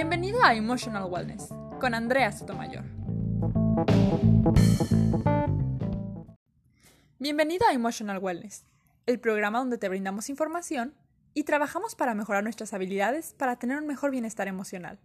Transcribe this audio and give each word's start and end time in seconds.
Bienvenido 0.00 0.44
a 0.44 0.54
Emotional 0.54 1.10
Wellness 1.10 1.48
con 1.80 1.92
Andrea 1.92 2.30
Sotomayor. 2.30 2.84
Bienvenido 7.18 7.66
a 7.66 7.72
Emotional 7.72 8.18
Wellness, 8.18 8.64
el 9.06 9.18
programa 9.18 9.58
donde 9.58 9.76
te 9.76 9.88
brindamos 9.88 10.28
información 10.28 10.94
y 11.34 11.42
trabajamos 11.42 11.96
para 11.96 12.14
mejorar 12.14 12.44
nuestras 12.44 12.72
habilidades 12.74 13.34
para 13.34 13.56
tener 13.56 13.76
un 13.78 13.88
mejor 13.88 14.12
bienestar 14.12 14.46
emocional. 14.46 15.00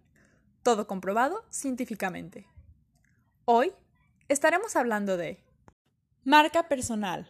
Todo 0.62 0.86
comprobado 0.86 1.44
científicamente. 1.50 2.46
Hoy 3.46 3.72
estaremos 4.28 4.76
hablando 4.76 5.16
de 5.16 5.42
marca 6.22 6.68
personal. 6.68 7.26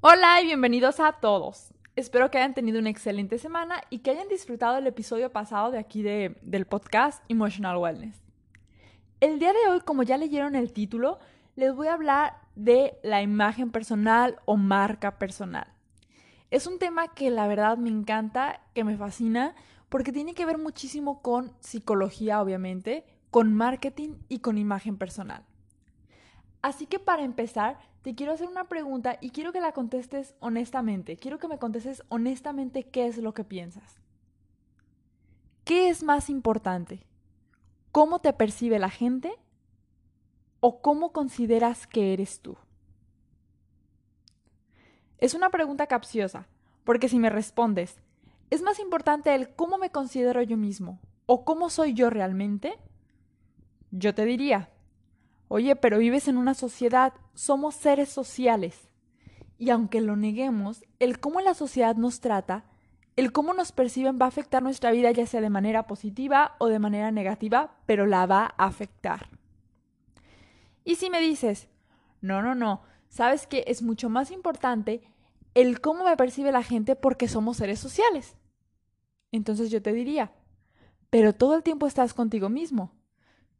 Hola 0.00 0.40
y 0.42 0.46
bienvenidos 0.46 1.00
a 1.00 1.14
todos. 1.14 1.74
Espero 1.98 2.30
que 2.30 2.38
hayan 2.38 2.54
tenido 2.54 2.78
una 2.78 2.90
excelente 2.90 3.38
semana 3.38 3.82
y 3.90 3.98
que 3.98 4.12
hayan 4.12 4.28
disfrutado 4.28 4.78
el 4.78 4.86
episodio 4.86 5.32
pasado 5.32 5.72
de 5.72 5.78
aquí 5.78 6.04
del 6.04 6.64
podcast 6.64 7.24
Emotional 7.28 7.76
Wellness. 7.76 8.22
El 9.18 9.40
día 9.40 9.52
de 9.52 9.68
hoy, 9.68 9.80
como 9.80 10.04
ya 10.04 10.16
leyeron 10.16 10.54
el 10.54 10.72
título, 10.72 11.18
les 11.56 11.74
voy 11.74 11.88
a 11.88 11.94
hablar 11.94 12.36
de 12.54 13.00
la 13.02 13.20
imagen 13.20 13.72
personal 13.72 14.36
o 14.44 14.56
marca 14.56 15.18
personal. 15.18 15.66
Es 16.52 16.68
un 16.68 16.78
tema 16.78 17.08
que 17.08 17.30
la 17.30 17.48
verdad 17.48 17.78
me 17.78 17.90
encanta, 17.90 18.60
que 18.74 18.84
me 18.84 18.96
fascina, 18.96 19.56
porque 19.88 20.12
tiene 20.12 20.34
que 20.34 20.46
ver 20.46 20.56
muchísimo 20.56 21.20
con 21.20 21.52
psicología, 21.58 22.40
obviamente, 22.40 23.06
con 23.32 23.52
marketing 23.52 24.10
y 24.28 24.38
con 24.38 24.56
imagen 24.56 24.98
personal. 24.98 25.42
Así 26.62 26.86
que 26.86 27.00
para 27.00 27.24
empezar, 27.24 27.76
te 28.08 28.14
quiero 28.14 28.32
hacer 28.32 28.48
una 28.48 28.68
pregunta 28.68 29.18
y 29.20 29.28
quiero 29.32 29.52
que 29.52 29.60
la 29.60 29.72
contestes 29.72 30.34
honestamente. 30.40 31.18
Quiero 31.18 31.38
que 31.38 31.46
me 31.46 31.58
contestes 31.58 32.02
honestamente 32.08 32.84
qué 32.84 33.06
es 33.06 33.18
lo 33.18 33.34
que 33.34 33.44
piensas. 33.44 34.00
¿Qué 35.64 35.90
es 35.90 36.02
más 36.02 36.30
importante? 36.30 37.04
¿Cómo 37.92 38.20
te 38.20 38.32
percibe 38.32 38.78
la 38.78 38.88
gente 38.88 39.34
o 40.60 40.80
cómo 40.80 41.12
consideras 41.12 41.86
que 41.86 42.14
eres 42.14 42.40
tú? 42.40 42.56
Es 45.18 45.34
una 45.34 45.50
pregunta 45.50 45.86
capciosa, 45.86 46.46
porque 46.84 47.10
si 47.10 47.18
me 47.18 47.28
respondes, 47.28 48.00
¿es 48.48 48.62
más 48.62 48.78
importante 48.80 49.34
el 49.34 49.54
cómo 49.54 49.76
me 49.76 49.90
considero 49.90 50.40
yo 50.40 50.56
mismo 50.56 50.98
o 51.26 51.44
cómo 51.44 51.68
soy 51.68 51.92
yo 51.92 52.08
realmente? 52.08 52.78
Yo 53.90 54.14
te 54.14 54.24
diría, 54.24 54.70
Oye, 55.48 55.76
pero 55.76 55.98
vives 55.98 56.28
en 56.28 56.36
una 56.36 56.54
sociedad, 56.54 57.14
somos 57.34 57.74
seres 57.74 58.10
sociales. 58.10 58.88
Y 59.56 59.70
aunque 59.70 60.00
lo 60.00 60.14
neguemos, 60.14 60.84
el 60.98 61.18
cómo 61.18 61.40
la 61.40 61.54
sociedad 61.54 61.96
nos 61.96 62.20
trata, 62.20 62.64
el 63.16 63.32
cómo 63.32 63.54
nos 63.54 63.72
perciben 63.72 64.18
va 64.20 64.26
a 64.26 64.28
afectar 64.28 64.62
nuestra 64.62 64.92
vida 64.92 65.10
ya 65.10 65.26
sea 65.26 65.40
de 65.40 65.50
manera 65.50 65.86
positiva 65.86 66.54
o 66.58 66.68
de 66.68 66.78
manera 66.78 67.10
negativa, 67.10 67.76
pero 67.86 68.06
la 68.06 68.26
va 68.26 68.54
a 68.56 68.66
afectar. 68.66 69.30
Y 70.84 70.94
si 70.96 71.10
me 71.10 71.20
dices, 71.20 71.68
no, 72.20 72.42
no, 72.42 72.54
no, 72.54 72.82
sabes 73.08 73.46
que 73.46 73.64
es 73.66 73.82
mucho 73.82 74.08
más 74.08 74.30
importante 74.30 75.02
el 75.54 75.80
cómo 75.80 76.04
me 76.04 76.16
percibe 76.16 76.52
la 76.52 76.62
gente 76.62 76.94
porque 76.94 77.26
somos 77.26 77.56
seres 77.56 77.80
sociales. 77.80 78.36
Entonces 79.32 79.70
yo 79.70 79.82
te 79.82 79.92
diría, 79.92 80.30
pero 81.10 81.32
todo 81.32 81.56
el 81.56 81.62
tiempo 81.62 81.86
estás 81.86 82.14
contigo 82.14 82.48
mismo 82.48 82.92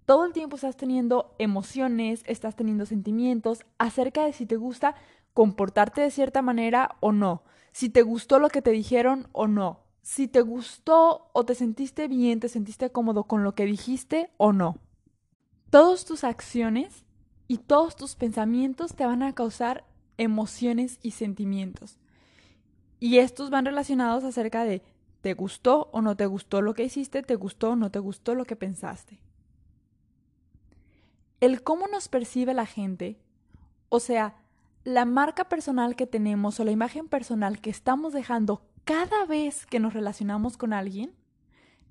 todo 0.08 0.24
el 0.24 0.32
tiempo 0.32 0.56
estás 0.56 0.74
teniendo 0.74 1.34
emociones, 1.38 2.22
estás 2.24 2.56
teniendo 2.56 2.86
sentimientos 2.86 3.66
acerca 3.76 4.24
de 4.24 4.32
si 4.32 4.46
te 4.46 4.56
gusta 4.56 4.94
comportarte 5.34 6.00
de 6.00 6.10
cierta 6.10 6.40
manera 6.40 6.96
o 7.00 7.12
no, 7.12 7.42
si 7.72 7.90
te 7.90 8.00
gustó 8.00 8.38
lo 8.38 8.48
que 8.48 8.62
te 8.62 8.70
dijeron 8.70 9.28
o 9.32 9.48
no, 9.48 9.80
si 10.00 10.26
te 10.26 10.40
gustó 10.40 11.28
o 11.34 11.44
te 11.44 11.54
sentiste 11.54 12.08
bien, 12.08 12.40
te 12.40 12.48
sentiste 12.48 12.90
cómodo 12.90 13.24
con 13.24 13.44
lo 13.44 13.54
que 13.54 13.66
dijiste 13.66 14.30
o 14.38 14.54
no. 14.54 14.78
Todas 15.68 16.06
tus 16.06 16.24
acciones 16.24 17.04
y 17.46 17.58
todos 17.58 17.94
tus 17.94 18.16
pensamientos 18.16 18.94
te 18.94 19.04
van 19.04 19.22
a 19.22 19.34
causar 19.34 19.84
emociones 20.16 21.00
y 21.02 21.10
sentimientos. 21.10 21.98
Y 22.98 23.18
estos 23.18 23.50
van 23.50 23.66
relacionados 23.66 24.24
acerca 24.24 24.64
de 24.64 24.82
te 25.20 25.34
gustó 25.34 25.90
o 25.92 26.00
no 26.00 26.16
te 26.16 26.24
gustó 26.24 26.62
lo 26.62 26.72
que 26.72 26.84
hiciste, 26.84 27.22
te 27.22 27.34
gustó 27.34 27.72
o 27.72 27.76
no 27.76 27.90
te 27.90 27.98
gustó 27.98 28.34
lo 28.34 28.46
que 28.46 28.56
pensaste 28.56 29.27
el 31.40 31.62
cómo 31.62 31.86
nos 31.86 32.08
percibe 32.08 32.54
la 32.54 32.66
gente, 32.66 33.18
o 33.88 34.00
sea, 34.00 34.36
la 34.84 35.04
marca 35.04 35.48
personal 35.48 35.96
que 35.96 36.06
tenemos 36.06 36.58
o 36.60 36.64
la 36.64 36.70
imagen 36.70 37.08
personal 37.08 37.60
que 37.60 37.70
estamos 37.70 38.12
dejando 38.12 38.62
cada 38.84 39.26
vez 39.26 39.66
que 39.66 39.80
nos 39.80 39.92
relacionamos 39.92 40.56
con 40.56 40.72
alguien, 40.72 41.12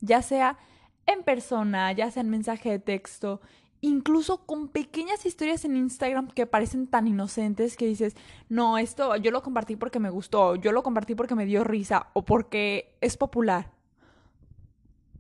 ya 0.02 0.22
sea 0.22 0.58
en 1.06 1.24
persona, 1.24 1.92
ya 1.92 2.10
sea 2.12 2.22
en 2.22 2.30
mensaje 2.30 2.72
de 2.72 2.80
texto, 2.80 3.40
incluso 3.82 4.46
con 4.46 4.68
pequeñas 4.68 5.26
historias 5.26 5.64
en 5.66 5.78
Instagram 5.78 6.30
que 6.30 6.48
parecen 6.48 6.88
tan 6.88 7.08
inocentes 7.08 7.78
que 7.78 7.86
dices, 7.86 8.16
no, 8.50 8.78
esto 8.78 9.16
yo 9.18 9.32
lo 9.32 9.44
compartí 9.44 9.76
porque 9.76 10.00
me 10.00 10.10
gustó, 10.10 10.56
yo 10.56 10.72
lo 10.72 10.84
compartí 10.84 11.16
porque 11.16 11.36
me 11.36 11.46
dio 11.46 11.64
risa 11.64 12.08
o 12.14 12.26
porque 12.26 12.98
es 13.02 13.16
popular. 13.18 13.72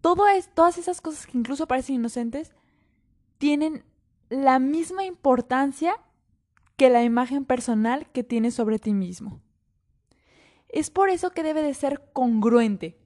Todo 0.01 0.27
es, 0.27 0.49
todas 0.53 0.77
esas 0.77 1.01
cosas 1.01 1.27
que 1.27 1.38
incluso 1.38 1.67
parecen 1.67 1.95
inocentes 1.95 2.53
tienen 3.38 3.83
la 4.29 4.59
misma 4.59 5.05
importancia 5.05 5.95
que 6.75 6.89
la 6.89 7.03
imagen 7.03 7.45
personal 7.45 8.09
que 8.11 8.23
tienes 8.23 8.53
sobre 8.53 8.79
ti 8.79 8.93
mismo. 8.93 9.41
Es 10.69 10.89
por 10.89 11.09
eso 11.09 11.31
que 11.31 11.43
debe 11.43 11.63
de 11.63 11.73
ser 11.73 12.09
congruente. 12.13 12.99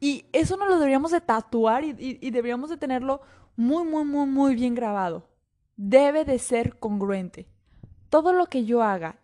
Y 0.00 0.26
eso 0.32 0.56
no 0.56 0.66
lo 0.66 0.74
deberíamos 0.74 1.12
de 1.12 1.20
tatuar 1.20 1.84
y, 1.84 1.94
y, 1.98 2.30
deberíamos 2.30 2.68
de 2.68 2.76
tenerlo 2.76 3.22
muy, 3.56 3.84
muy, 3.84 4.04
muy, 4.04 4.26
muy 4.26 4.54
bien 4.54 4.74
grabado. 4.74 5.30
Debe 5.76 6.24
de 6.24 6.38
ser 6.38 6.78
congruente. 6.78 7.48
Todo 8.10 8.32
lo 8.32 8.46
que 8.46 8.64
yo 8.64 8.82
haga 8.82 9.20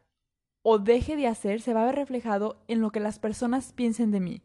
o 0.62 0.78
deje 0.78 1.16
de 1.16 1.26
hacer 1.26 1.60
se 1.60 1.74
va 1.74 1.82
a 1.82 1.86
ver 1.86 1.96
reflejado 1.96 2.62
en 2.66 2.80
lo 2.80 2.92
que 2.92 3.00
las 3.00 3.18
personas 3.18 3.72
piensen 3.72 4.10
de 4.10 4.20
mí. 4.20 4.42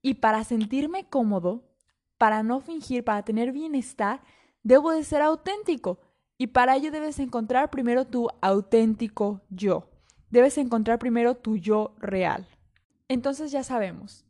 Y 0.00 0.14
para 0.14 0.44
sentirme 0.44 1.08
cómodo, 1.08 1.68
para 2.16 2.42
no 2.42 2.60
fingir, 2.60 3.04
para 3.04 3.24
tener 3.24 3.52
bienestar, 3.52 4.22
debo 4.66 4.90
de 4.90 5.04
ser 5.04 5.22
auténtico. 5.22 6.00
Y 6.38 6.48
para 6.48 6.74
ello 6.74 6.90
debes 6.90 7.20
encontrar 7.20 7.70
primero 7.70 8.04
tu 8.04 8.28
auténtico 8.40 9.42
yo. 9.48 9.88
Debes 10.30 10.58
encontrar 10.58 10.98
primero 10.98 11.36
tu 11.36 11.56
yo 11.56 11.94
real. 11.98 12.48
Entonces 13.08 13.52
ya 13.52 13.62
sabemos, 13.62 14.24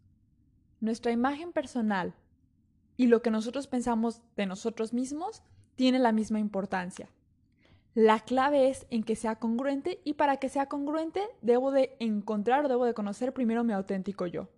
nuestra 0.79 1.11
imagen 1.11 1.53
personal 1.53 2.15
y 2.99 3.07
lo 3.07 3.23
que 3.23 3.31
nosotros 3.31 3.67
pensamos 3.67 4.21
de 4.37 4.45
nosotros 4.45 4.93
mismos 4.93 5.43
tiene 5.75 5.99
la 5.99 6.13
misma 6.13 6.39
importancia. 6.39 7.09
La 7.95 8.21
clave 8.21 8.69
es 8.69 8.87
en 8.91 9.05
que 9.05 9.17
sea 9.17 9.37
congruente 9.37 10.03
y 10.05 10.15
para 10.15 10.37
que 10.37 10.51
sea 10.51 10.67
congruente 10.67 11.23
debo 11.41 11.71
de 11.71 11.97
encontrar 11.99 12.67
o 12.67 12.69
debo 12.69 12.85
de 12.85 12.93
conocer 12.93 13.33
primero 13.33 13.65
mi 13.65 13.73
auténtico 13.73 14.27
yo. 14.27 14.49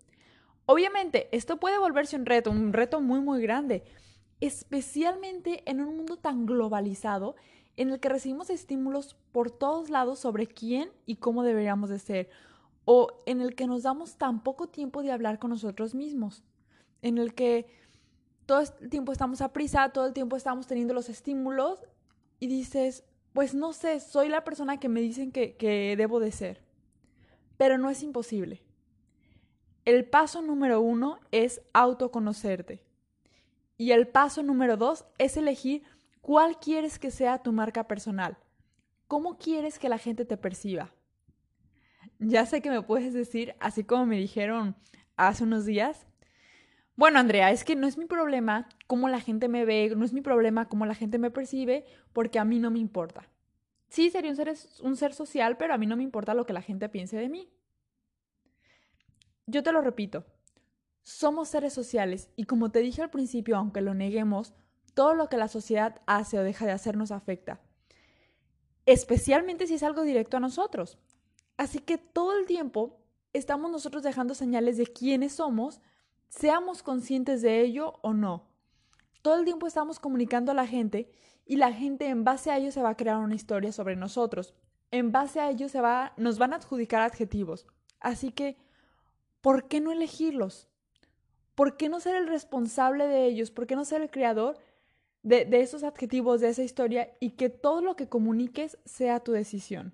Obviamente, 0.66 1.28
esto 1.30 1.58
puede 1.58 1.78
volverse 1.78 2.16
un 2.16 2.26
reto, 2.26 2.50
un 2.50 2.72
reto 2.72 3.00
muy 3.00 3.20
muy 3.20 3.40
grande, 3.40 3.84
especialmente 4.40 5.62
en 5.66 5.80
un 5.80 5.96
mundo 5.96 6.16
tan 6.16 6.46
globalizado 6.46 7.36
en 7.76 7.90
el 7.90 8.00
que 8.00 8.08
recibimos 8.08 8.50
estímulos 8.50 9.16
por 9.32 9.50
todos 9.50 9.88
lados 9.88 10.18
sobre 10.18 10.46
quién 10.46 10.90
y 11.06 11.16
cómo 11.16 11.44
deberíamos 11.44 11.90
de 11.90 11.98
ser, 11.98 12.28
o 12.84 13.22
en 13.26 13.40
el 13.40 13.54
que 13.54 13.66
nos 13.66 13.84
damos 13.84 14.16
tan 14.16 14.42
poco 14.42 14.68
tiempo 14.68 15.02
de 15.02 15.12
hablar 15.12 15.38
con 15.38 15.50
nosotros 15.50 15.94
mismos, 15.94 16.42
en 17.02 17.18
el 17.18 17.34
que 17.34 17.66
todo 18.46 18.60
el 18.60 18.90
tiempo 18.90 19.12
estamos 19.12 19.42
a 19.42 19.52
prisa, 19.52 19.90
todo 19.90 20.06
el 20.06 20.12
tiempo 20.12 20.36
estamos 20.36 20.66
teniendo 20.66 20.94
los 20.94 21.08
estímulos 21.08 21.84
y 22.40 22.48
dices, 22.48 23.04
pues 23.32 23.54
no 23.54 23.72
sé, 23.72 24.00
soy 24.00 24.28
la 24.28 24.42
persona 24.42 24.80
que 24.80 24.88
me 24.88 25.00
dicen 25.00 25.30
que, 25.30 25.54
que 25.56 25.94
debo 25.96 26.18
de 26.18 26.32
ser, 26.32 26.62
pero 27.56 27.78
no 27.78 27.90
es 27.90 28.02
imposible. 28.02 28.62
El 29.84 30.04
paso 30.04 30.42
número 30.42 30.80
uno 30.80 31.20
es 31.30 31.62
autoconocerte. 31.72 32.87
Y 33.78 33.92
el 33.92 34.08
paso 34.08 34.42
número 34.42 34.76
dos 34.76 35.06
es 35.16 35.36
elegir 35.36 35.84
cuál 36.20 36.58
quieres 36.58 36.98
que 36.98 37.12
sea 37.12 37.38
tu 37.38 37.52
marca 37.52 37.86
personal. 37.86 38.36
¿Cómo 39.06 39.38
quieres 39.38 39.78
que 39.78 39.88
la 39.88 39.98
gente 39.98 40.24
te 40.24 40.36
perciba? 40.36 40.92
Ya 42.18 42.44
sé 42.44 42.60
que 42.60 42.70
me 42.70 42.82
puedes 42.82 43.14
decir, 43.14 43.54
así 43.60 43.84
como 43.84 44.04
me 44.04 44.16
dijeron 44.16 44.76
hace 45.16 45.44
unos 45.44 45.64
días, 45.64 46.06
bueno, 46.96 47.20
Andrea, 47.20 47.52
es 47.52 47.62
que 47.62 47.76
no 47.76 47.86
es 47.86 47.96
mi 47.96 48.06
problema 48.06 48.68
cómo 48.88 49.08
la 49.08 49.20
gente 49.20 49.46
me 49.46 49.64
ve, 49.64 49.94
no 49.96 50.04
es 50.04 50.12
mi 50.12 50.20
problema 50.20 50.68
cómo 50.68 50.84
la 50.84 50.96
gente 50.96 51.18
me 51.18 51.30
percibe, 51.30 51.84
porque 52.12 52.40
a 52.40 52.44
mí 52.44 52.58
no 52.58 52.72
me 52.72 52.80
importa. 52.80 53.30
Sí, 53.88 54.10
sería 54.10 54.30
un 54.30 54.36
ser, 54.36 54.52
un 54.82 54.96
ser 54.96 55.14
social, 55.14 55.56
pero 55.56 55.72
a 55.72 55.78
mí 55.78 55.86
no 55.86 55.96
me 55.96 56.02
importa 56.02 56.34
lo 56.34 56.44
que 56.44 56.52
la 56.52 56.62
gente 56.62 56.88
piense 56.88 57.16
de 57.16 57.28
mí. 57.28 57.48
Yo 59.46 59.62
te 59.62 59.70
lo 59.70 59.80
repito, 59.80 60.26
somos 61.18 61.48
seres 61.48 61.72
sociales 61.72 62.30
y 62.36 62.44
como 62.44 62.70
te 62.70 62.78
dije 62.78 63.02
al 63.02 63.10
principio, 63.10 63.56
aunque 63.56 63.80
lo 63.80 63.92
neguemos, 63.92 64.54
todo 64.94 65.14
lo 65.14 65.28
que 65.28 65.36
la 65.36 65.48
sociedad 65.48 66.00
hace 66.06 66.38
o 66.38 66.44
deja 66.44 66.64
de 66.64 66.70
hacer 66.70 66.96
nos 66.96 67.10
afecta. 67.10 67.60
Especialmente 68.86 69.66
si 69.66 69.74
es 69.74 69.82
algo 69.82 70.02
directo 70.02 70.36
a 70.36 70.40
nosotros. 70.40 70.96
Así 71.56 71.80
que 71.80 71.98
todo 71.98 72.38
el 72.38 72.46
tiempo 72.46 73.00
estamos 73.32 73.68
nosotros 73.72 74.04
dejando 74.04 74.32
señales 74.36 74.76
de 74.76 74.86
quiénes 74.86 75.32
somos, 75.32 75.80
seamos 76.28 76.84
conscientes 76.84 77.42
de 77.42 77.62
ello 77.62 77.94
o 78.02 78.12
no. 78.12 78.46
Todo 79.20 79.40
el 79.40 79.44
tiempo 79.44 79.66
estamos 79.66 79.98
comunicando 79.98 80.52
a 80.52 80.54
la 80.54 80.68
gente 80.68 81.10
y 81.44 81.56
la 81.56 81.72
gente 81.72 82.06
en 82.06 82.22
base 82.22 82.52
a 82.52 82.58
ello 82.58 82.70
se 82.70 82.80
va 82.80 82.90
a 82.90 82.96
crear 82.96 83.16
una 83.16 83.34
historia 83.34 83.72
sobre 83.72 83.96
nosotros. 83.96 84.54
En 84.92 85.10
base 85.10 85.40
a 85.40 85.50
ello 85.50 85.68
se 85.68 85.80
va, 85.80 86.12
nos 86.16 86.38
van 86.38 86.52
a 86.52 86.56
adjudicar 86.58 87.02
adjetivos. 87.02 87.66
Así 87.98 88.30
que, 88.30 88.56
¿por 89.40 89.66
qué 89.66 89.80
no 89.80 89.90
elegirlos? 89.90 90.67
¿Por 91.58 91.76
qué 91.76 91.88
no 91.88 91.98
ser 91.98 92.14
el 92.14 92.28
responsable 92.28 93.08
de 93.08 93.26
ellos? 93.26 93.50
¿Por 93.50 93.66
qué 93.66 93.74
no 93.74 93.84
ser 93.84 94.00
el 94.00 94.12
creador 94.12 94.58
de, 95.24 95.48
esos 95.50 95.82
adjetivos, 95.82 96.40
de 96.40 96.50
esa 96.50 96.62
historia 96.62 97.10
y 97.18 97.30
que 97.30 97.48
todo 97.48 97.80
lo 97.80 97.96
que 97.96 98.08
comuniques 98.08 98.78
sea 98.84 99.18
tu 99.18 99.32
decisión? 99.32 99.92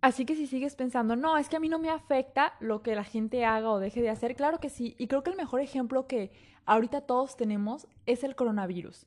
Así 0.00 0.24
que 0.24 0.34
si 0.34 0.48
sigues 0.48 0.74
pensando, 0.74 1.14
no, 1.14 1.38
es 1.38 1.48
que 1.48 1.54
a 1.54 1.60
mí 1.60 1.68
no 1.68 1.78
me 1.78 1.88
afecta 1.88 2.54
lo 2.58 2.82
que 2.82 2.96
la 2.96 3.04
gente 3.04 3.44
haga 3.44 3.70
o 3.70 3.78
deje 3.78 4.02
de 4.02 4.10
hacer, 4.10 4.34
claro 4.34 4.58
que 4.58 4.70
sí. 4.70 4.96
Y 4.98 5.06
creo 5.06 5.22
que 5.22 5.30
el 5.30 5.36
mejor 5.36 5.60
ejemplo 5.60 6.08
que 6.08 6.32
ahorita 6.64 7.02
todos 7.02 7.36
tenemos 7.36 7.86
es 8.06 8.24
el 8.24 8.34
coronavirus. 8.34 9.06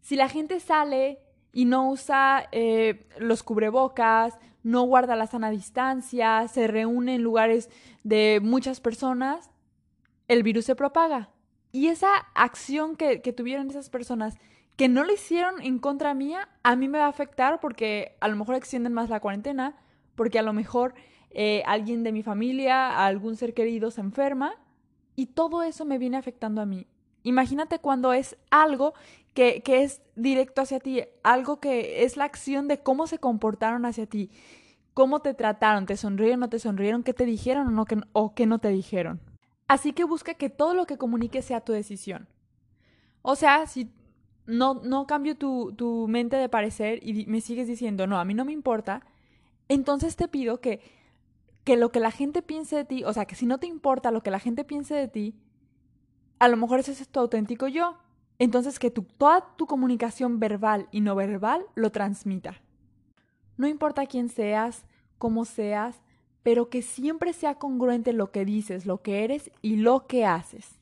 Si 0.00 0.16
la 0.16 0.30
gente 0.30 0.60
sale 0.60 1.20
y 1.52 1.66
no 1.66 1.90
usa 1.90 2.48
eh, 2.52 3.06
los 3.18 3.42
cubrebocas, 3.42 4.38
no 4.62 4.84
guarda 4.84 5.14
la 5.14 5.26
sana 5.26 5.50
distancia, 5.50 6.48
se 6.48 6.66
reúne 6.68 7.16
en 7.16 7.22
lugares 7.22 7.68
de 8.02 8.40
muchas 8.42 8.80
personas, 8.80 9.50
el 10.28 10.42
virus 10.42 10.64
se 10.64 10.76
propaga. 10.76 11.30
Y 11.72 11.88
esa 11.88 12.08
acción 12.34 12.96
que, 12.96 13.18
tuvieron 13.18 13.68
esas 13.68 13.90
personas 13.90 14.38
que 14.76 14.88
no 14.88 15.04
lo 15.04 15.12
hicieron 15.12 15.60
en 15.62 15.78
contra 15.78 16.14
mía, 16.14 16.48
a 16.62 16.76
mí 16.76 16.88
me 16.88 16.98
va 16.98 17.06
a 17.06 17.10
afectar 17.10 17.60
porque 17.60 18.16
a 18.20 18.28
lo 18.28 18.36
mejor 18.36 18.54
extienden 18.54 18.92
más 18.92 19.10
la 19.10 19.20
cuarentena, 19.20 19.76
porque 20.14 20.38
a 20.38 20.42
lo 20.42 20.52
mejor 20.52 20.94
eh, 21.30 21.62
alguien 21.66 22.02
de 22.02 22.12
mi 22.12 22.22
familia, 22.22 23.04
algún 23.04 23.36
ser 23.36 23.54
querido 23.54 23.90
se 23.90 24.00
enferma 24.00 24.54
y 25.16 25.26
todo 25.26 25.62
eso 25.62 25.84
me 25.84 25.98
viene 25.98 26.16
afectando 26.16 26.60
a 26.60 26.66
mí. 26.66 26.86
Imagínate 27.22 27.78
cuando 27.78 28.12
es 28.12 28.36
algo 28.50 28.94
que, 29.34 29.62
que 29.62 29.82
es 29.82 30.00
directo 30.14 30.62
hacia 30.62 30.80
ti, 30.80 31.02
algo 31.22 31.58
que 31.60 32.04
es 32.04 32.16
la 32.16 32.24
acción 32.24 32.68
de 32.68 32.78
cómo 32.78 33.06
se 33.06 33.18
comportaron 33.18 33.84
hacia 33.84 34.06
ti, 34.06 34.30
cómo 34.94 35.20
te 35.20 35.34
trataron, 35.34 35.84
te 35.84 35.96
sonrieron, 35.96 36.40
no 36.40 36.48
te 36.48 36.58
sonrieron, 36.58 37.02
qué 37.02 37.12
te 37.12 37.26
dijeron 37.26 37.66
o, 37.66 37.70
no, 37.70 37.84
que, 37.84 37.98
o 38.12 38.34
qué 38.34 38.46
no 38.46 38.60
te 38.60 38.68
dijeron. 38.68 39.20
Así 39.68 39.92
que 39.92 40.04
busca 40.04 40.34
que 40.34 40.50
todo 40.50 40.74
lo 40.74 40.86
que 40.86 40.98
comuniques 40.98 41.44
sea 41.44 41.60
tu 41.60 41.72
decisión. 41.72 42.28
O 43.22 43.34
sea, 43.34 43.66
si 43.66 43.90
no, 44.46 44.74
no 44.84 45.06
cambio 45.06 45.36
tu, 45.36 45.72
tu 45.76 46.06
mente 46.08 46.36
de 46.36 46.48
parecer 46.48 47.00
y 47.02 47.26
me 47.26 47.40
sigues 47.40 47.66
diciendo, 47.66 48.06
no, 48.06 48.18
a 48.18 48.24
mí 48.24 48.34
no 48.34 48.44
me 48.44 48.52
importa, 48.52 49.02
entonces 49.68 50.14
te 50.14 50.28
pido 50.28 50.60
que, 50.60 50.80
que 51.64 51.76
lo 51.76 51.90
que 51.90 52.00
la 52.00 52.12
gente 52.12 52.42
piense 52.42 52.76
de 52.76 52.84
ti, 52.84 53.04
o 53.04 53.12
sea, 53.12 53.24
que 53.24 53.34
si 53.34 53.46
no 53.46 53.58
te 53.58 53.66
importa 53.66 54.12
lo 54.12 54.22
que 54.22 54.30
la 54.30 54.38
gente 54.38 54.64
piense 54.64 54.94
de 54.94 55.08
ti, 55.08 55.34
a 56.38 56.48
lo 56.48 56.56
mejor 56.56 56.80
ese 56.80 56.92
es 56.92 57.08
tu 57.08 57.20
auténtico 57.20 57.66
yo. 57.68 57.98
Entonces 58.38 58.78
que 58.78 58.90
tu, 58.90 59.02
toda 59.02 59.56
tu 59.56 59.66
comunicación 59.66 60.38
verbal 60.38 60.88
y 60.90 61.00
no 61.00 61.14
verbal 61.14 61.66
lo 61.74 61.90
transmita. 61.90 62.60
No 63.56 63.66
importa 63.66 64.06
quién 64.06 64.28
seas, 64.28 64.84
cómo 65.18 65.46
seas, 65.46 66.02
pero 66.46 66.70
que 66.70 66.80
siempre 66.80 67.32
sea 67.32 67.56
congruente 67.56 68.12
lo 68.12 68.30
que 68.30 68.44
dices, 68.44 68.86
lo 68.86 69.02
que 69.02 69.24
eres 69.24 69.50
y 69.62 69.78
lo 69.78 70.06
que 70.06 70.24
haces. 70.24 70.78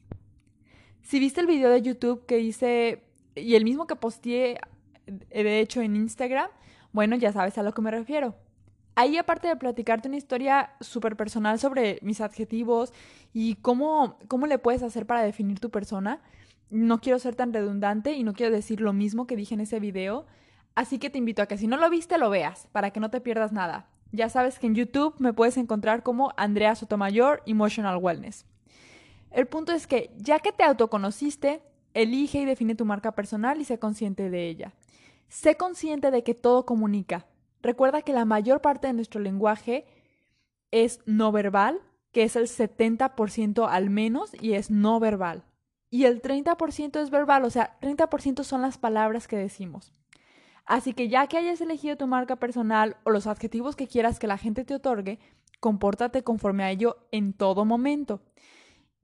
Si 1.01 1.19
viste 1.19 1.41
el 1.41 1.47
video 1.47 1.71
de 1.71 1.81
YouTube 1.81 2.27
que 2.27 2.39
hice, 2.39 3.03
y 3.35 3.55
el 3.55 3.65
mismo 3.65 3.87
que 3.87 3.97
posteé, 3.97 4.61
de 5.07 5.61
hecho, 5.61 5.81
en 5.81 5.97
Instagram, 5.97 6.51
bueno, 6.93 7.17
ya 7.17 7.33
sabes 7.33 7.57
a 7.57 7.63
lo 7.63 7.73
que 7.73 7.81
me 7.81 7.91
refiero. 7.91 8.35
Ahí 8.95 9.17
aparte 9.17 9.49
de 9.49 9.57
platicarte 9.57 10.07
una 10.07 10.19
historia 10.19 10.75
súper 10.83 11.17
personal 11.17 11.59
sobre 11.59 11.99
mis 12.03 12.21
adjetivos 12.21 12.93
y 13.33 13.55
cómo, 13.55 14.19
cómo 14.29 14.47
le 14.47 14.59
puedes 14.59 14.83
hacer 14.83 15.07
para 15.07 15.23
definir 15.23 15.61
tu 15.61 15.71
persona, 15.71 16.21
no 16.69 17.01
quiero 17.01 17.19
ser 17.19 17.37
tan 17.37 17.55
redundante 17.55 18.13
y 18.13 18.23
no 18.23 18.35
quiero 18.35 18.55
decir 18.55 18.83
lo 18.83 18.93
mismo 18.93 19.27
que 19.27 19.35
dije 19.35 19.55
en 19.55 19.63
ese 19.63 19.81
video, 19.81 20.27
así 20.75 20.99
que 20.99 21.09
te 21.09 21.17
invito 21.17 21.41
a 21.41 21.47
que 21.47 21.57
si 21.57 21.69
no 21.69 21.79
lo 21.79 21.89
viste 21.89 22.19
lo 22.19 22.29
veas, 22.29 22.69
para 22.71 22.91
que 22.91 23.01
no 23.01 23.09
te 23.09 23.23
pierdas 23.23 23.51
nada. 23.51 23.89
Ya 24.15 24.29
sabes 24.29 24.59
que 24.59 24.67
en 24.67 24.75
YouTube 24.75 25.15
me 25.19 25.33
puedes 25.33 25.57
encontrar 25.57 26.03
como 26.03 26.33
Andrea 26.37 26.75
Sotomayor 26.75 27.43
Emotional 27.47 27.99
Wellness. 27.99 28.47
El 29.31 29.47
punto 29.47 29.73
es 29.73 29.87
que 29.87 30.11
ya 30.17 30.39
que 30.39 30.53
te 30.53 30.65
autoconociste, 30.65 31.63
elige 31.95 32.41
y 32.41 32.45
define 32.45 32.75
tu 32.75 32.85
marca 32.85 33.13
personal 33.13 33.61
y 33.61 33.65
sé 33.65 33.79
consciente 33.79 34.31
de 34.31 34.49
ella. 34.49 34.73
Sé 35.29 35.57
consciente 35.57 36.11
de 36.11 36.23
que 36.23 36.35
todo 36.35 36.65
comunica, 36.65 37.27
Recuerda 37.65 38.03
que 38.03 38.13
la 38.13 38.27
mayor 38.27 38.61
parte 38.61 38.89
de 38.89 38.93
nuestro 38.93 39.23
lenguaje 39.23 39.87
es 40.71 41.01
no 41.07 41.33
verbal, 41.33 41.81
que 42.13 42.23
es 42.23 42.37
el 42.37 42.47
70% 42.47 43.67
al 43.67 43.89
menos, 43.89 44.33
y 44.39 44.53
es 44.53 44.71
no 44.71 45.01
verbal. 45.01 45.45
Y 45.89 46.05
el 46.05 46.21
30% 46.21 47.01
es 47.01 47.09
verbal, 47.09 47.43
o 47.47 47.49
sea, 47.49 47.79
30% 47.81 48.45
son 48.45 48.61
las 48.61 48.77
palabras 48.77 49.27
que 49.27 49.39
decimos. 49.39 49.95
Así 50.67 50.95
que 50.95 51.09
ya 51.09 51.27
que 51.27 51.37
hayas 51.37 51.61
elegido 51.61 51.97
tu 51.97 52.07
marca 52.07 52.37
personal 52.37 52.97
o 53.05 53.11
los 53.11 53.27
adjetivos 53.27 53.77
que 53.77 53.87
quieras 53.87 54.19
que 54.19 54.27
la 54.27 54.39
gente 54.39 54.65
te 54.65 54.75
otorgue, 54.75 55.19
compórtate 55.61 56.23
conforme 56.23 56.65
a 56.65 56.71
ello 56.71 56.97
en 57.11 57.33
todo 57.33 57.65
momento. 57.65 58.23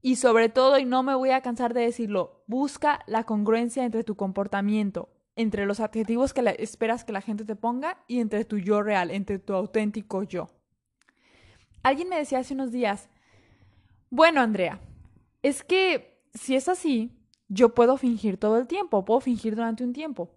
Y 0.01 0.15
sobre 0.15 0.49
todo, 0.49 0.79
y 0.79 0.85
no 0.85 1.03
me 1.03 1.13
voy 1.13 1.29
a 1.29 1.41
cansar 1.41 1.73
de 1.73 1.81
decirlo, 1.81 2.43
busca 2.47 3.01
la 3.05 3.23
congruencia 3.23 3.85
entre 3.85 4.03
tu 4.03 4.15
comportamiento, 4.15 5.09
entre 5.35 5.67
los 5.67 5.79
adjetivos 5.79 6.33
que 6.33 6.55
esperas 6.57 7.03
que 7.03 7.13
la 7.13 7.21
gente 7.21 7.45
te 7.45 7.55
ponga 7.55 8.03
y 8.07 8.19
entre 8.19 8.43
tu 8.43 8.57
yo 8.57 8.81
real, 8.81 9.11
entre 9.11 9.37
tu 9.37 9.53
auténtico 9.53 10.23
yo. 10.23 10.49
Alguien 11.83 12.09
me 12.09 12.17
decía 12.17 12.39
hace 12.39 12.55
unos 12.55 12.71
días, 12.71 13.09
bueno, 14.09 14.41
Andrea, 14.41 14.79
es 15.43 15.63
que 15.63 16.23
si 16.33 16.55
es 16.55 16.67
así, 16.67 17.11
yo 17.47 17.75
puedo 17.75 17.97
fingir 17.97 18.37
todo 18.37 18.57
el 18.57 18.67
tiempo, 18.67 19.05
puedo 19.05 19.19
fingir 19.19 19.55
durante 19.55 19.83
un 19.83 19.93
tiempo, 19.93 20.31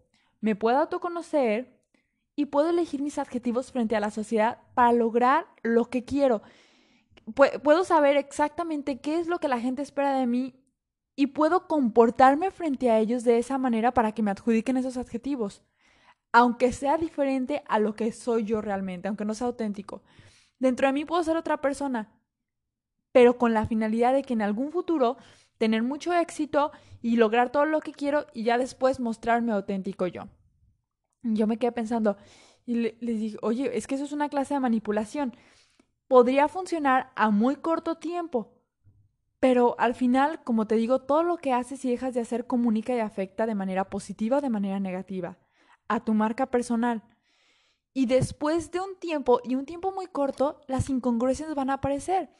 me 0.44 0.56
puedo 0.56 0.76
autoconocer 0.76 1.80
y 2.36 2.44
puedo 2.44 2.68
elegir 2.68 3.00
mis 3.00 3.16
adjetivos 3.16 3.72
frente 3.72 3.96
a 3.96 4.00
la 4.00 4.10
sociedad 4.10 4.58
para 4.74 4.92
lograr 4.92 5.46
lo 5.62 5.86
que 5.86 6.04
quiero. 6.04 6.42
Puedo 7.62 7.82
saber 7.84 8.18
exactamente 8.18 9.00
qué 9.00 9.18
es 9.18 9.26
lo 9.26 9.38
que 9.38 9.48
la 9.48 9.58
gente 9.58 9.80
espera 9.80 10.18
de 10.18 10.26
mí 10.26 10.54
y 11.16 11.28
puedo 11.28 11.66
comportarme 11.66 12.50
frente 12.50 12.90
a 12.90 12.98
ellos 12.98 13.24
de 13.24 13.38
esa 13.38 13.56
manera 13.56 13.94
para 13.94 14.12
que 14.12 14.20
me 14.20 14.32
adjudiquen 14.32 14.76
esos 14.76 14.98
adjetivos, 14.98 15.62
aunque 16.30 16.72
sea 16.72 16.98
diferente 16.98 17.62
a 17.66 17.78
lo 17.78 17.96
que 17.96 18.12
soy 18.12 18.44
yo 18.44 18.60
realmente, 18.60 19.08
aunque 19.08 19.24
no 19.24 19.32
sea 19.32 19.46
auténtico. 19.46 20.02
Dentro 20.58 20.88
de 20.88 20.92
mí 20.92 21.06
puedo 21.06 21.24
ser 21.24 21.38
otra 21.38 21.62
persona, 21.62 22.12
pero 23.12 23.38
con 23.38 23.54
la 23.54 23.64
finalidad 23.64 24.12
de 24.12 24.22
que 24.22 24.34
en 24.34 24.42
algún 24.42 24.72
futuro 24.72 25.16
tener 25.58 25.82
mucho 25.82 26.12
éxito 26.12 26.72
y 27.02 27.16
lograr 27.16 27.50
todo 27.50 27.64
lo 27.64 27.80
que 27.80 27.92
quiero 27.92 28.26
y 28.32 28.44
ya 28.44 28.58
después 28.58 29.00
mostrarme 29.00 29.52
auténtico 29.52 30.06
yo. 30.06 30.28
Yo 31.22 31.46
me 31.46 31.58
quedé 31.58 31.72
pensando 31.72 32.16
y 32.66 32.74
les 32.74 33.20
dije, 33.20 33.36
oye, 33.42 33.76
es 33.76 33.86
que 33.86 33.94
eso 33.94 34.04
es 34.04 34.12
una 34.12 34.28
clase 34.28 34.54
de 34.54 34.60
manipulación. 34.60 35.34
Podría 36.08 36.48
funcionar 36.48 37.12
a 37.16 37.30
muy 37.30 37.56
corto 37.56 37.96
tiempo, 37.96 38.54
pero 39.40 39.74
al 39.78 39.94
final, 39.94 40.42
como 40.44 40.66
te 40.66 40.76
digo, 40.76 41.00
todo 41.00 41.22
lo 41.22 41.36
que 41.36 41.52
haces 41.52 41.84
y 41.84 41.90
dejas 41.90 42.14
de 42.14 42.20
hacer 42.20 42.46
comunica 42.46 42.94
y 42.94 43.00
afecta 43.00 43.46
de 43.46 43.54
manera 43.54 43.90
positiva 43.90 44.38
o 44.38 44.40
de 44.40 44.50
manera 44.50 44.80
negativa 44.80 45.38
a 45.88 46.04
tu 46.04 46.14
marca 46.14 46.46
personal. 46.46 47.02
Y 47.92 48.06
después 48.06 48.70
de 48.70 48.80
un 48.80 48.98
tiempo, 48.98 49.40
y 49.44 49.54
un 49.54 49.66
tiempo 49.66 49.92
muy 49.92 50.06
corto, 50.06 50.60
las 50.66 50.90
incongruencias 50.90 51.54
van 51.54 51.70
a 51.70 51.74
aparecer. 51.74 52.30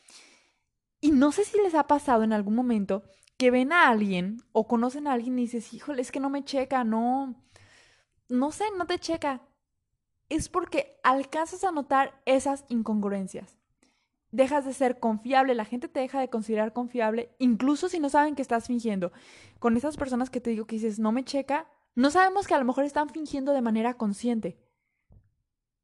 Y 1.05 1.11
no 1.11 1.33
sé 1.33 1.45
si 1.45 1.59
les 1.59 1.75
ha 1.75 1.87
pasado 1.87 2.23
en 2.23 2.33
algún 2.33 2.55
momento 2.55 3.03
que 3.37 3.51
ven 3.51 3.75
a 3.75 3.89
alguien 3.89 4.39
o 4.53 4.67
conocen 4.67 5.07
a 5.07 5.13
alguien 5.13 5.39
y 5.39 5.43
dices, 5.43 5.75
híjole, 5.75 6.01
es 6.01 6.11
que 6.11 6.19
no 6.19 6.31
me 6.31 6.47
checa, 6.47 6.83
no, 6.83 7.35
no 8.31 8.51
sé, 8.53 8.65
no 8.79 8.87
te 8.87 8.99
checa. 8.99 9.43
Es 10.31 10.49
porque 10.49 10.99
alcanzas 11.03 11.63
a 11.63 11.73
notar 11.73 12.23
esas 12.25 12.65
incongruencias 12.71 13.59
dejas 14.31 14.65
de 14.65 14.73
ser 14.73 14.99
confiable, 14.99 15.55
la 15.55 15.67
gente 15.67 15.89
te 15.89 16.01
deja 16.01 16.21
de 16.21 16.31
considerar 16.31 16.73
confiable, 16.73 17.37
incluso 17.39 17.91
si 17.91 18.01
no 18.01 18.09
saben 18.09 18.35
que 18.35 18.41
estás 18.41 18.67
fingiendo. 18.69 19.13
Con 19.59 19.77
esas 19.77 19.99
personas 19.99 20.31
que 20.31 20.41
te 20.41 20.49
digo 20.49 20.67
que 20.67 20.77
dices, 20.77 20.99
no 20.99 21.13
me 21.13 21.23
checa, 21.23 21.69
no 21.95 22.11
sabemos 22.11 22.47
que 22.47 22.55
a 22.55 22.59
lo 22.59 22.65
mejor 22.65 22.85
están 22.85 23.11
fingiendo 23.11 23.53
de 23.53 23.61
manera 23.61 23.93
consciente, 23.99 24.59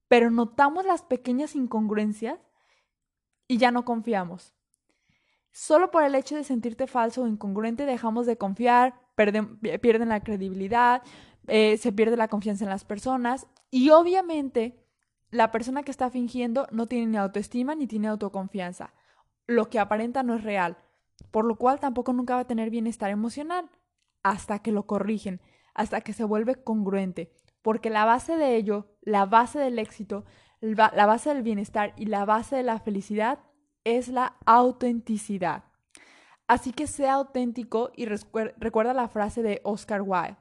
pero 0.09 0.31
notamos 0.31 0.87
las 0.87 1.03
pequeñas 1.03 1.55
incongruencias 1.57 2.41
y 3.49 3.59
ya 3.59 3.71
no 3.71 3.85
confiamos. 3.85 4.55
Solo 5.53 5.91
por 5.91 6.05
el 6.05 6.15
hecho 6.15 6.37
de 6.37 6.45
sentirte 6.45 6.87
falso 6.87 7.23
o 7.23 7.27
incongruente 7.27 7.87
dejamos 7.87 8.27
de 8.27 8.37
confiar, 8.37 8.95
pierden, 9.17 10.09
la 10.09 10.21
credibilidad, 10.21 11.03
eh, 11.49 11.77
se 11.77 11.93
pierde 11.93 12.17
la 12.17 12.29
confianza 12.29 12.65
en 12.65 12.71
las 12.71 12.85
personas 12.85 13.47
y 13.71 13.91
obviamente 13.91 14.85
la 15.31 15.51
persona 15.51 15.83
que 15.83 15.91
está 15.91 16.11
fingiendo 16.11 16.67
no 16.71 16.87
tiene 16.87 17.07
ni 17.07 17.17
autoestima 17.17 17.75
ni 17.75 17.87
tiene 17.87 18.09
autoconfianza. 18.09 18.95
Lo 19.47 19.69
que 19.69 19.79
aparenta 19.79 20.23
no 20.23 20.35
es 20.35 20.45
real, 20.45 20.79
por 21.31 21.45
lo 21.45 21.57
cual 21.57 21.81
tampoco 21.81 22.13
nunca 22.13 22.35
va 22.35 22.41
a 22.43 22.47
tener 22.47 22.71
bienestar 22.71 23.11
emocional 23.11 23.69
hasta 24.23 24.61
que 24.61 24.73
lo 24.73 24.87
corrigen, 24.87 25.41
hasta 25.75 26.01
que 26.01 26.13
se 26.13 26.25
vuelve 26.25 26.63
congruente, 26.63 27.33
porque 27.63 27.91
la 27.91 28.05
base 28.05 28.37
de 28.37 28.57
ello, 28.57 28.87
la 29.03 29.27
base 29.27 29.59
del 29.59 29.79
éxito, 29.79 30.25
la 30.61 31.07
base 31.07 31.33
del 31.33 31.43
bienestar 31.43 31.95
y 31.97 32.07
la 32.07 32.25
base 32.25 32.57
de 32.57 32.63
la 32.63 32.79
felicidad 32.79 33.41
es 33.85 34.09
la 34.09 34.37
autenticidad. 34.47 35.65
Así 36.47 36.73
que 36.73 36.87
sea 36.87 37.15
auténtico 37.15 37.91
y 37.95 38.07
recuerda 38.07 38.93
la 38.93 39.09
frase 39.09 39.43
de 39.43 39.61
Oscar 39.63 40.03
Wilde. 40.03 40.37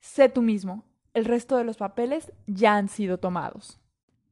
Sé 0.00 0.28
tú 0.28 0.42
mismo, 0.42 0.84
el 1.14 1.24
resto 1.24 1.56
de 1.56 1.64
los 1.64 1.76
papeles 1.76 2.32
ya 2.46 2.76
han 2.76 2.88
sido 2.88 3.18
tomados. 3.18 3.78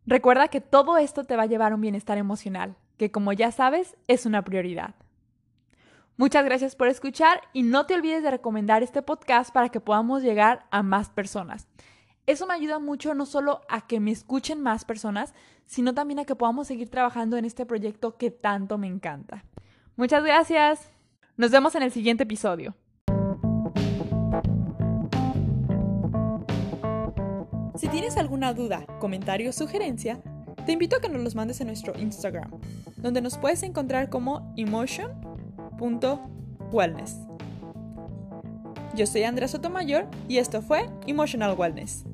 Recuerda 0.07 0.49
que 0.49 0.61
todo 0.61 0.97
esto 0.97 1.25
te 1.25 1.37
va 1.37 1.45
a 1.45 1.47
llevar 1.47 1.73
a 1.73 1.75
un 1.77 1.81
bienestar 1.81 2.19
emocional, 2.19 2.77
que 2.97 3.13
como 3.13 3.33
ya 3.33 3.53
sabes 3.53 3.97
es 4.09 4.27
una 4.27 4.43
prioridad. 4.43 4.97
Muchas 6.17 6.45
gracias 6.45 6.75
por 6.75 6.89
escuchar 6.89 7.41
y 7.53 7.63
no 7.63 7.87
te 7.87 7.95
olvides 7.95 8.23
de 8.23 8.31
recomendar 8.31 8.83
este 8.83 9.01
podcast 9.01 9.55
para 9.55 9.69
que 9.69 9.81
podamos 9.81 10.23
llegar 10.23 10.67
a 10.71 10.83
más 10.83 11.09
personas. 11.09 11.69
Eso 12.31 12.47
me 12.47 12.55
ayuda 12.55 12.79
mucho 12.79 13.13
no 13.13 13.27
solo 13.27 13.61
a 13.69 13.89
que 13.89 13.99
me 13.99 14.13
escuchen 14.13 14.63
más 14.63 14.85
personas, 14.85 15.35
sino 15.67 15.95
también 15.95 16.21
a 16.21 16.25
que 16.25 16.37
podamos 16.37 16.69
seguir 16.69 16.89
trabajando 16.89 17.37
en 17.37 17.45
este 17.45 17.67
proyecto 17.67 18.17
que 18.19 18.31
tanto 18.31 18.79
me 18.79 18.87
encanta. 18.87 19.45
Muchas 19.97 20.23
gracias. 20.23 20.93
Nos 21.37 21.51
vemos 21.51 21.75
en 21.75 21.83
el 21.83 21.91
siguiente 21.91 22.23
episodio. 22.23 22.77
Si 27.75 27.89
tienes 27.89 28.17
alguna 28.17 28.55
duda, 28.55 28.87
comentario 29.01 29.51
o 29.51 29.53
sugerencia, 29.53 30.23
te 30.67 30.71
invito 30.71 30.99
a 30.99 31.01
que 31.01 31.09
nos 31.09 31.25
los 31.25 31.35
mandes 31.35 31.61
en 31.61 31.67
nuestro 31.67 31.99
Instagram, 31.99 32.49
donde 32.99 33.23
nos 33.23 33.39
puedes 33.39 33.65
encontrar 33.65 34.09
como 34.09 34.55
emotion.wellness. 34.57 37.17
Yo 38.95 39.07
soy 39.07 39.25
Andrea 39.25 39.49
Sotomayor 39.49 40.07
y 40.29 40.39
esto 40.39 40.63
fue 40.63 40.89
Emotional 41.09 41.57
Wellness. 41.59 42.05